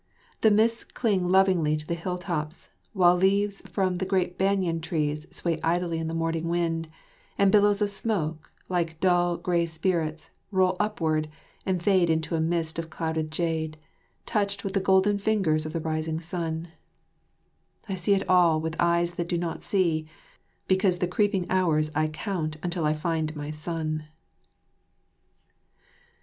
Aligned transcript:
The 0.41 0.49
mists 0.49 0.83
cling 0.83 1.27
lovingly 1.29 1.77
to 1.77 1.85
the 1.85 1.93
hill 1.93 2.17
tops, 2.17 2.69
while 2.93 3.15
leaves 3.15 3.61
from 3.69 3.99
giant 3.99 4.35
banyan 4.35 4.81
trees 4.81 5.27
sway 5.29 5.59
idly 5.61 5.99
in 5.99 6.07
the 6.07 6.15
morning 6.15 6.49
wind, 6.49 6.87
and 7.37 7.51
billows 7.51 7.83
of 7.83 7.91
smoke, 7.91 8.51
like 8.67 8.99
dull, 8.99 9.37
grey 9.37 9.67
spirits, 9.67 10.31
roll 10.49 10.75
up 10.79 10.99
ward 11.01 11.29
and 11.67 11.83
fade 11.83 12.09
into 12.09 12.33
a 12.33 12.41
mist 12.41 12.79
of 12.79 12.89
clouded 12.89 13.31
jade, 13.31 13.77
touched 14.25 14.63
with 14.63 14.73
the 14.73 14.79
golden 14.79 15.19
fingers 15.19 15.67
of 15.67 15.71
the 15.73 15.79
rising 15.79 16.19
sun. 16.19 16.69
[Illustration: 17.87 17.87
Mylady30.] 17.87 17.91
I 17.91 17.95
see 17.97 18.13
it 18.15 18.27
all 18.27 18.59
with 18.59 18.75
eyes 18.79 19.13
that 19.13 19.29
do 19.29 19.37
not 19.37 19.63
see, 19.63 20.07
because 20.67 20.97
the 20.97 21.07
creeping 21.07 21.45
hours 21.47 21.91
I 21.93 22.07
count 22.07 22.57
until 22.63 22.85
I 22.85 22.93
find 22.93 23.35
my 23.35 23.51
son. 23.51 24.07